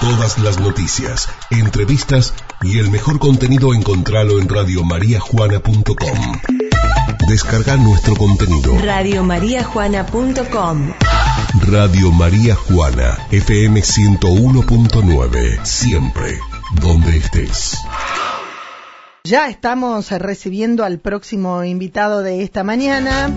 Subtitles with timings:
[0.00, 6.38] Todas las noticias, entrevistas y el mejor contenido encontralo en radiomariajuana.com.
[7.28, 8.78] Descarga nuestro contenido.
[8.78, 10.92] Radiomariajuana.com
[11.66, 16.38] Radio María Juana, FM 101.9, siempre,
[16.80, 17.76] donde estés.
[19.24, 23.32] Ya estamos recibiendo al próximo invitado de esta mañana.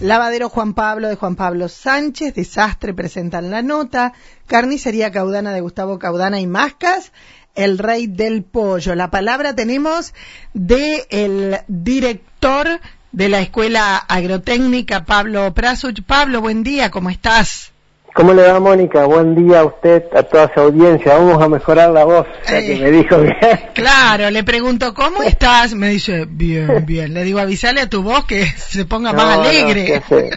[0.00, 4.12] Lavadero Juan Pablo de Juan Pablo Sánchez, Desastre presentan la nota,
[4.46, 7.10] Carnicería Caudana de Gustavo Caudana y Mascas,
[7.56, 8.94] El Rey del Pollo.
[8.94, 10.14] La palabra tenemos
[10.54, 12.80] de el director
[13.10, 16.00] de la Escuela Agrotécnica, Pablo Prasuch.
[16.04, 17.72] Pablo, buen día, ¿cómo estás?
[18.18, 19.04] ¿Cómo le va, Mónica?
[19.06, 21.14] Buen día a usted, a toda su audiencia.
[21.16, 23.32] Vamos a mejorar la voz, ya que Eh, me dijo que...
[23.74, 25.72] Claro, le pregunto, ¿cómo estás?
[25.76, 27.14] Me dice, bien, bien.
[27.14, 29.84] Le digo, avisale a tu voz que se ponga No, más no, alegre.
[29.84, 30.30] ¿qué hace?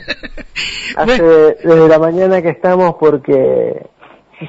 [0.96, 1.26] Hace Bueno,
[1.64, 3.82] desde la mañana que estamos porque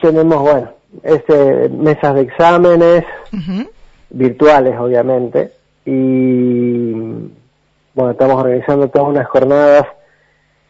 [0.02, 3.66] tenemos, bueno, este, mesas de exámenes, ujú,
[4.10, 5.52] virtuales obviamente,
[5.86, 6.92] y
[7.94, 9.86] bueno, estamos organizando todas unas jornadas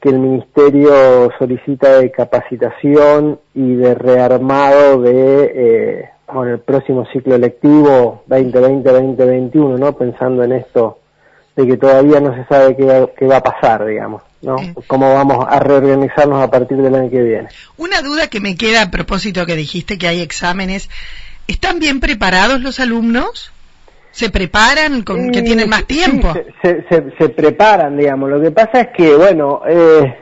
[0.03, 7.34] que el Ministerio solicita de capacitación y de rearmado de eh, bueno, el próximo ciclo
[7.36, 9.97] electivo 2020-2021, ¿no?
[9.97, 10.98] Pensando en esto
[11.55, 14.56] de que todavía no se sabe qué, va- qué va a pasar, digamos, ¿no?
[14.56, 14.75] Mm.
[14.86, 17.48] Cómo vamos a reorganizarnos a partir del año que viene.
[17.77, 20.89] Una duda que me queda a propósito que dijiste que hay exámenes.
[21.48, 23.53] ¿Están bien preparados los alumnos?
[24.12, 26.32] ¿Se preparan con que Sí, tienen más tiempo?
[26.32, 28.30] se, se- se- se preparan, digamos.
[28.30, 30.14] Lo que pasa es que, bueno, eh,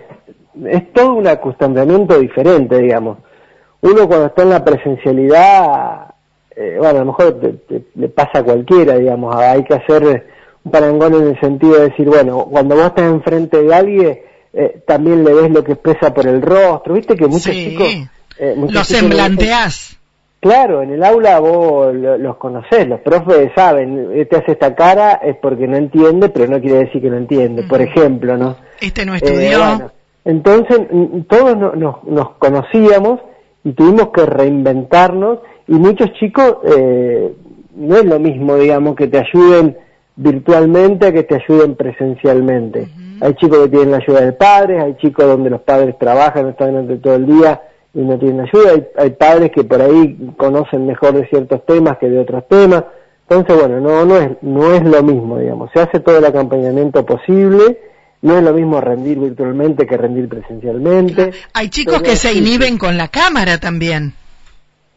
[0.66, 3.18] es todo un acostumbramiento diferente, digamos.
[3.83, 6.14] Uno cuando está en la presencialidad,
[6.56, 9.34] eh, bueno, a lo mejor te- te- le pasa a cualquiera, digamos.
[9.36, 10.27] Hay que hacer
[10.62, 14.18] un parangón en el sentido de decir, bueno, cuando vos estás enfrente de alguien,
[14.52, 16.94] eh, también le ves lo que expresa por el rostro.
[16.94, 17.70] ¿Viste que muchos Sí.
[17.70, 17.86] chicos...
[18.38, 19.96] eh, muchos chicos dicen- semblanteás.
[20.41, 25.20] Claro, en el aula vos lo- los conocés, los profes saben, este hace esta cara
[25.22, 28.56] es porque no entiende, pero no quiere decir que no entiende, por ejemplo, ¿no?
[28.80, 29.58] Este no Eh, estudió.
[29.58, 29.90] bueno,
[30.24, 30.80] entonces,
[31.29, 33.20] todos no- nos, nos conocíamos
[33.64, 37.34] y tuvimos que reinventarnos y muchos chicos, eh,
[37.77, 39.77] no es lo mismo, digamos, que te ayuden
[40.17, 42.89] virtualmente a que te ayuden presencialmente.
[43.20, 46.70] Hay chicos que tienen la ayuda de padres, hay chicos donde los padres trabajan, están
[46.70, 47.61] durante todo el día
[47.92, 51.98] y no tienen ayuda, hay, hay padres que por ahí conocen mejor de ciertos temas
[51.98, 52.84] que de otros temas.
[53.28, 55.70] Entonces, bueno, no, no, es, no es lo mismo, digamos.
[55.73, 57.79] Se hace todo el acompañamiento posible,
[58.23, 61.33] no es lo mismo rendir virtualmente que rendir presencialmente.
[61.55, 64.14] Hay chicos Pero que se inhiben con la cámara también.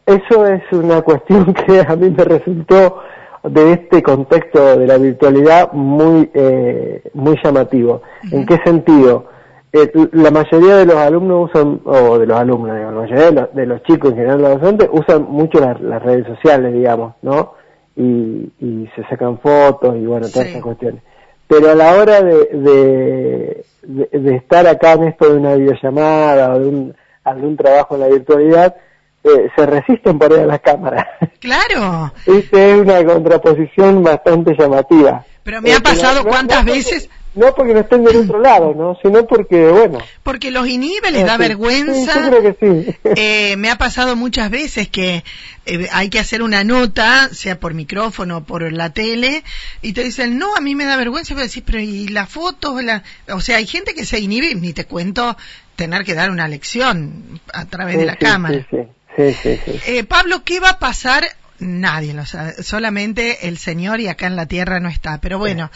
[0.06, 3.02] Eso es una cuestión que a mí me resultó
[3.42, 8.02] de este contexto de la virtualidad muy eh, muy llamativo.
[8.30, 9.28] ¿En qué sentido?
[9.76, 13.32] Eh, la mayoría de los alumnos usan, o de los alumnos, digamos, la mayoría de
[13.32, 17.14] los, de los chicos en general, los docentes, usan mucho las, las redes sociales, digamos,
[17.22, 17.54] ¿no?
[17.96, 20.50] Y, y se sacan fotos y bueno, todas Sí.
[20.52, 21.02] esas cuestiones.
[21.48, 26.54] Pero a la hora de, de, de- de estar acá en esto de una videollamada
[26.54, 28.76] o de un, algún trabajo en la virtualidad,
[29.24, 31.08] eh, se resisten por ir a la cámara.
[31.40, 32.12] Claro.
[32.26, 35.24] Esta es una contraposición bastante llamativa.
[35.42, 38.40] Pero me ha Eh, pasado no- cuántas no veces- No porque no estén del otro
[38.40, 38.96] lado, ¿no?
[39.02, 39.98] Sino porque, bueno...
[40.22, 41.42] Porque los inhibe, les da eh, sí.
[41.42, 42.12] vergüenza.
[42.12, 42.96] Sí, yo creo que sí.
[43.16, 45.24] Eh, me ha pasado muchas veces que
[45.66, 49.42] eh, hay que hacer una nota, sea por micrófono o por la tele,
[49.82, 52.80] y te dicen, no, a mí me da vergüenza, vos decís, pero ¿y la foto?
[52.80, 53.02] La...
[53.28, 55.36] O sea, hay gente que se inhibe, ni te cuento
[55.76, 58.66] tener que dar una lección a través de la cámara.
[58.70, 58.78] Sí,
[59.16, 59.92] sí, sí, sí, sí.
[59.92, 61.24] Eh, Pablo, ¿qué va a pasar?
[61.58, 65.20] Nadie lo sabe, solamente el Señor y acá en la tierra no está.
[65.20, 65.70] Pero bueno,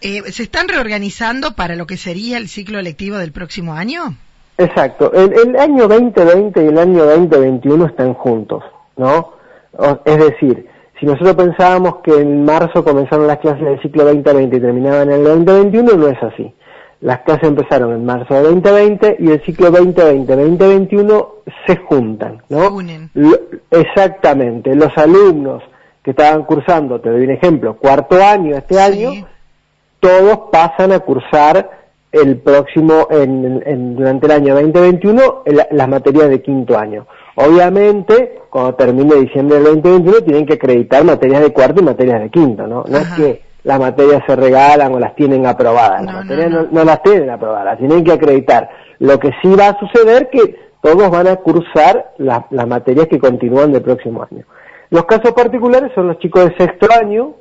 [0.00, 4.16] eh, ¿se están reorganizando para lo que sería el ciclo lectivo del próximo año?
[4.58, 5.12] Exacto.
[5.12, 8.62] El, el año 2020 y el año 2021 están juntos,
[8.96, 9.32] ¿no?
[9.76, 10.66] O- es decir,
[10.98, 15.18] si nosotros pensábamos que en marzo comenzaron las clases del ciclo 2020 y terminaban en
[15.18, 16.54] el 2021, no es así.
[17.02, 21.28] Las clases empezaron en marzo de 2020 y el ciclo 2020-2021
[21.66, 22.70] se juntan, Se ¿no?
[22.70, 23.10] unen.
[23.14, 23.38] Lo-
[23.70, 24.74] exactamente.
[24.74, 25.62] Los alumnos
[26.02, 28.80] que estaban cursando, te doy un ejemplo, cuarto año este Sí.
[28.80, 29.26] año,
[30.00, 31.70] todos pasan a cursar
[32.12, 37.06] el próximo, en, en- durante el año 2021, el- las materias de quinto año.
[37.34, 42.30] Obviamente, cuando termine diciembre del 2021, tienen que acreditar materias de cuarto y materias de
[42.30, 42.84] quinto, ¿no?
[42.88, 46.62] No es que las materias se regalan o las tienen aprobadas, No, las materias no.
[46.62, 48.70] no, no las tienen aprobadas, las tienen que acreditar.
[49.00, 53.18] Lo que sí va a suceder que todos van a cursar las- las materias que
[53.18, 54.44] continúan del próximo año.
[54.90, 57.34] Los casos particulares son los chicos de sexto año,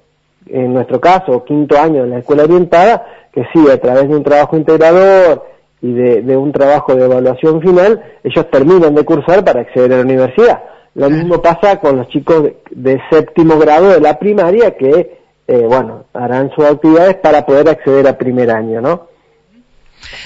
[0.48, 4.24] en nuestro caso, quinto año de la escuela orientada, que sí, a través de un
[4.24, 5.46] trabajo integrador
[5.82, 9.98] y de, de un trabajo de evaluación final, ellos terminan de cursar para acceder a
[9.98, 10.62] la universidad.
[10.96, 16.06] Lo mismo pasa con los chicos de, séptimo grado de la primaria que, eh, bueno,
[16.14, 19.08] harán sus actividades para poder acceder a primer año, ¿no?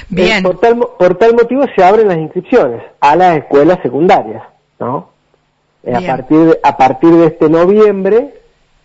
[0.10, 0.40] Bien.
[0.40, 4.44] Eh, por, tal, por tal motivo se abren las inscripciones a las escuelas secundarias,
[4.80, 5.10] ¿no?
[5.84, 8.39] Eh, a, partir de, a partir de este noviembre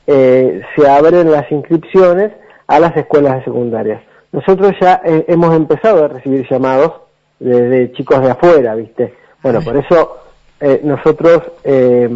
[0.06, 2.32] se abren las inscripciones
[2.66, 4.02] a las escuelas secundarias.
[4.32, 6.92] Nosotros ya hemos empezado a recibir llamados
[7.38, 9.14] desde chicos de afuera, ¿viste?
[9.42, 10.18] Bueno, por eso
[10.60, 12.08] eh, nosotros eh,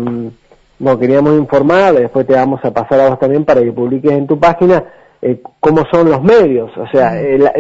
[0.79, 4.27] nos queríamos informar, después te vamos a pasar a vos también para que publiques en
[4.27, 4.85] tu página
[5.21, 6.71] eh, cómo son los medios.
[6.79, 7.13] O sea,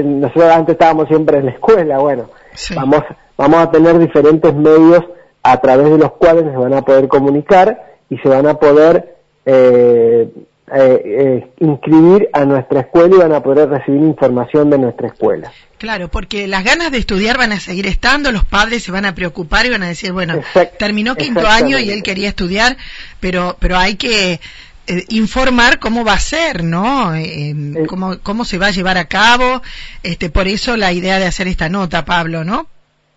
[0.02, 2.30] nosotros antes estábamos siempre en la escuela, bueno,
[2.75, 3.02] vamos,
[3.36, 5.04] vamos a tener diferentes medios
[5.42, 9.17] a través de los cuales se van a poder comunicar y se van a poder
[9.50, 10.28] eh,
[10.70, 15.50] eh, eh, inscribir a nuestra escuela y van a poder recibir información de nuestra escuela.
[15.78, 19.14] Claro, porque las ganas de estudiar van a seguir estando, los padres se van a
[19.14, 20.34] preocupar y van a decir, bueno,
[20.78, 22.76] terminó quinto año y él quería estudiar,
[23.20, 27.14] pero, pero hay que eh, informar cómo va a ser, ¿no?
[27.14, 27.54] Eh,
[27.88, 29.62] cómo, cómo se va a llevar a cabo.
[30.02, 32.66] Este, por eso la idea de hacer esta nota, Pablo, ¿no?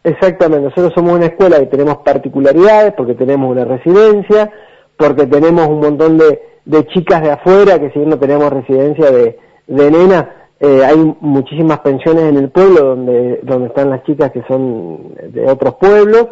[0.06, 0.63] Exactamente.
[0.63, 4.50] Nosotros somos una escuela que tenemos particularidades porque tenemos una residencia,
[5.01, 9.12] porque tenemos un montón de de chicas de afuera, que si bien no tenemos residencia
[9.12, 9.38] de,
[9.68, 14.44] de nena, eh, hay muchísimas pensiones en el pueblo donde, donde están las chicas que
[14.48, 16.27] son de otros pueblos,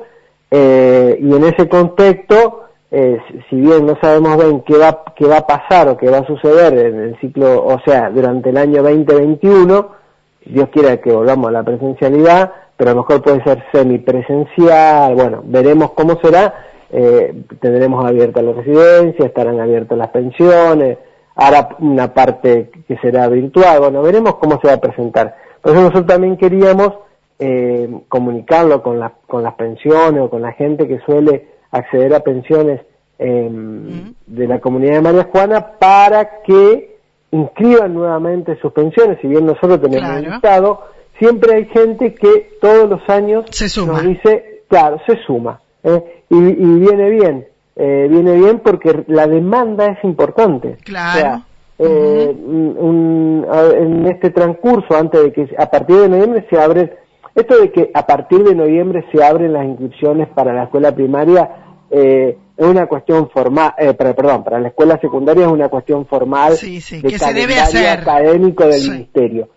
[0.52, 3.20] eh, y en ese contexto, eh,
[3.50, 6.28] si bien no sabemos bien qué va, qué va a pasar o qué va a
[6.28, 10.00] suceder en el ciclo, o sea, durante el año 2021,
[10.46, 15.42] Dios quiera que volvamos a la presencialidad, pero a lo mejor puede ser semipresencial, bueno,
[15.44, 20.98] veremos cómo será, eh, tendremos abiertas las residencias, estarán abiertas las pensiones,
[21.36, 25.36] hará una parte que será virtual, bueno, veremos cómo se va a presentar.
[25.62, 26.94] Por eso nosotros también queríamos
[27.38, 32.82] eh, comunicarlo con, con las pensiones o con la gente que suele acceder a pensiones
[33.18, 36.98] em, de la comunidad de María Juana para que
[37.32, 40.82] inscriban nuevamente sus pensiones, si bien nosotros tenemos un estado,
[41.20, 43.46] siempre hay gente que todos los años
[43.86, 45.62] nos dice, claro, se suma.
[45.84, 46.24] ¿Eh?
[46.30, 50.78] y, viene bien, eh, viene bien porque la demanda es importante.
[50.84, 51.44] Claro.
[51.78, 56.92] Eh, en este transcurso, antes de que a partir de noviembre se abren,
[57.36, 61.50] esto de que a partir de noviembre se abren las inscripciones para la escuela primaria
[61.90, 67.02] es una cuestión formal, perdón, para la escuela secundaria es una cuestión formal sí, sí,
[67.02, 67.88] que se debe hacer.
[67.88, 69.48] académico del ministerio.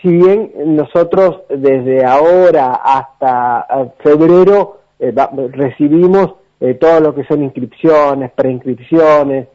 [0.00, 5.12] Si bien nosotros desde ahora hasta febrero eh,
[5.50, 9.48] recibimos eh, todo lo que son inscripciones, preinscripciones,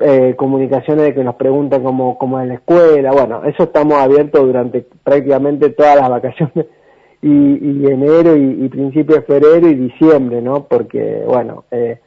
[0.00, 4.40] eh, comunicaciones de que nos preguntan cómo, cómo es la escuela, bueno, eso estamos abiertos
[4.40, 6.64] durante prácticamente todas las vacaciones
[7.20, 10.64] y, enero y, principio de febrero y diciembre, ¿no?
[10.64, 12.00] Porque, bueno, eh,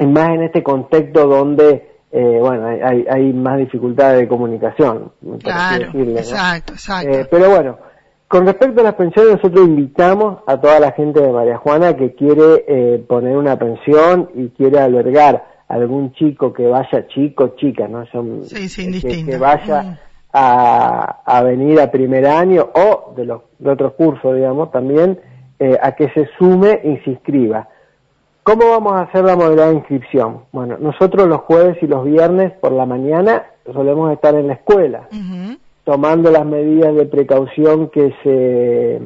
[0.00, 5.10] más en este contexto donde bueno, hay, hay, más dificultades de comunicación.
[5.42, 7.26] Claro, exacto, exacto.
[7.28, 7.78] pero bueno,
[8.34, 12.16] con respecto a las pensiones, nosotros invitamos a toda la gente de María Juana que
[12.16, 17.86] quiere eh, poner una pensión y quiere albergar a algún chico que vaya, chico, chica,
[17.86, 18.04] ¿no?
[18.06, 19.96] Son, sí, sí, que, que, vaya mm.
[20.32, 25.20] a, a, venir a primer año o de los de otros cursos, digamos, también
[25.60, 27.68] eh, a que se sume y se inscriba.
[28.42, 30.40] ¿Cómo vamos a hacer la modalidad de inscripción?
[30.50, 35.08] Bueno, nosotros los jueves y los viernes por la mañana solemos estar en la escuela
[35.84, 39.00] tomando las medidas de precaución que se eh,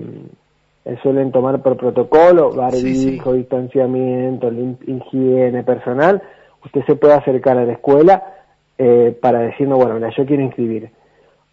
[1.02, 4.50] suelen tomar por protocolo, barbijo, distanciamiento,
[4.86, 6.22] higiene personal,
[6.64, 8.22] usted se puede acercar a la escuela
[8.78, 10.90] eh, para decirnos, bueno, mira, yo quiero inscribir.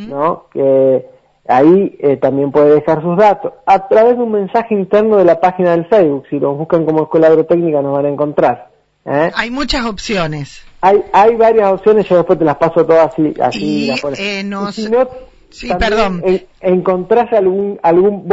[0.09, 0.45] ¿no?
[0.51, 1.07] Que
[1.47, 3.53] ahí eh, también puede dejar sus datos.
[3.65, 7.01] A través de un mensaje interno de la página del Facebook, si lo buscan como
[7.03, 8.69] Escuela Agrotécnica nos van a encontrar.
[9.05, 9.31] ¿eh?
[9.35, 10.65] Hay muchas opciones.
[10.81, 13.33] Hay, hay varias opciones, yo después te las paso todas así.
[13.41, 14.75] así y, eh, nos...
[14.75, 15.07] si no,
[15.49, 16.23] sí, perdón.
[16.61, 18.25] encontrás algún, algún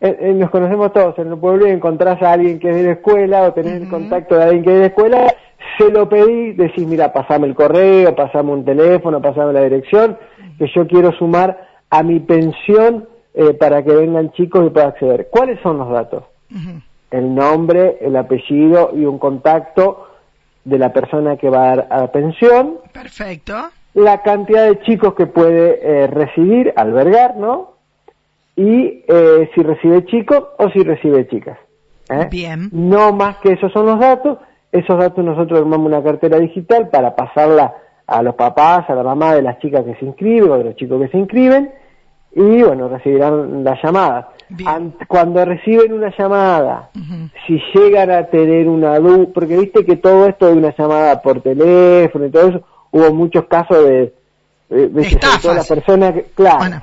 [0.00, 2.82] eh, eh, nos conocemos todos en el pueblo y encontrás a alguien que es de
[2.84, 5.34] la escuela o tenés el contacto de alguien que es de la escuela,
[5.78, 10.16] se lo pedí, decís, mira, pasame el correo, pasame un teléfono, pasame la dirección,
[10.58, 13.08] que yo quiero sumar a mi pensión
[13.58, 15.28] para que vengan chicos y pueda acceder.
[15.30, 16.24] ¿Cuáles son los datos?
[17.10, 20.13] el nombre, el apellido y un contacto
[20.64, 22.78] de la persona que va a dar a pensión.
[22.92, 23.54] Perfecto.
[23.94, 27.74] La cantidad de chicos que puede eh, recibir, albergar, ¿no?
[28.56, 31.58] Y eh, si recibe chicos o si recibe chicas.
[32.08, 32.28] ¿eh?
[32.30, 32.68] Bien.
[32.72, 34.38] No más que esos son los datos.
[34.72, 37.74] Esos datos nosotros armamos una cartera digital para pasarla
[38.06, 40.76] a los papás, a la mamá de las chicas que se inscriben o de los
[40.76, 41.72] chicos que se inscriben
[42.34, 44.30] y bueno, recibirán la llamada.
[44.48, 44.92] Bien.
[45.08, 46.90] Cuando reciben una llamada,
[47.46, 51.40] si llegan a tener una duda, porque viste que todo esto de una llamada por
[51.40, 54.12] teléfono y todo eso, hubo muchos casos de,
[54.68, 55.56] de, de Estafas.
[55.56, 56.82] la persona que, claro, Bueno,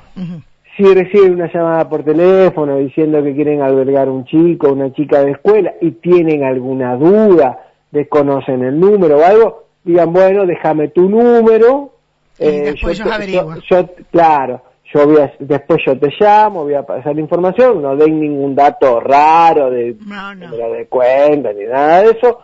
[0.76, 5.32] si reciben una llamada por teléfono diciendo que quieren albergar un chico una chica de
[5.32, 7.58] escuela y tienen alguna duda,
[7.90, 11.90] desconocen el número o algo, digan, bueno, déjame tu número.
[12.38, 16.74] Y después yo ellos yo- yo- claro, yo voy a, después yo te llamo, voy
[16.74, 20.50] a pasar la información, no den ningún dato raro de No, no.
[20.50, 22.38] de cuenta ni nada de eso.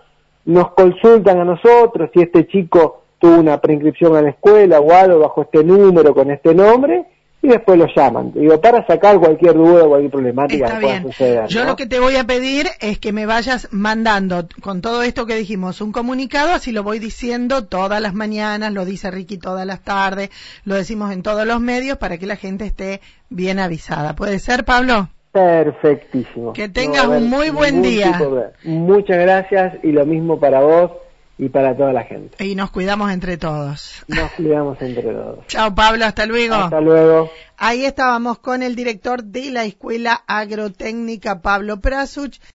[0.47, 5.19] Nos consultan a nosotros si este chico tuvo una preinscripción a la escuela o algo
[5.19, 7.05] bajo este número con este nombre
[7.49, 8.33] y después lo llaman.
[8.35, 11.13] Digo, para sacar cualquier duda o cualquier problemática Está que pueda bien.
[11.13, 11.47] suceder.
[11.49, 11.71] Yo ¿no?
[11.71, 15.35] lo que te voy a pedir es que me vayas mandando con todo esto que
[15.35, 19.81] dijimos un comunicado, así lo voy diciendo todas las mañanas, lo dice Ricky todas las
[19.81, 20.31] tardes,
[20.65, 23.01] lo decimos en todos los medios para que la gente esté
[23.31, 24.15] bien avisada.
[24.15, 25.09] ¿Puede ser, Pablo?
[25.33, 26.53] Perfectísimo.
[26.53, 28.21] Que tengas un muy buen día.
[28.65, 30.91] Muchas gracias y lo mismo para vos
[31.39, 32.45] y para toda la gente.
[32.45, 34.03] Y nos cuidamos entre todos.
[34.09, 35.39] Nos cuidamos entre todos.
[35.47, 36.57] Chao, Pablo, hasta luego.
[36.57, 37.31] Hasta luego.
[37.57, 42.39] Ahí estábamos con el director de la Escuela Agrotécnica, Pablo Prasuch.